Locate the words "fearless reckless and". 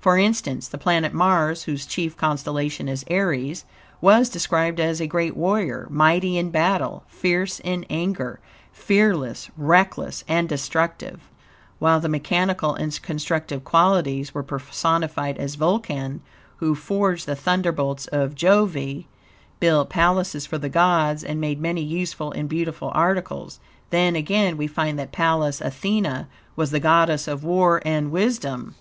8.72-10.48